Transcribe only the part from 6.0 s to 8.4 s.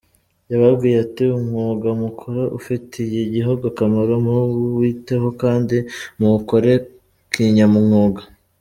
muwukore kinyamwuga.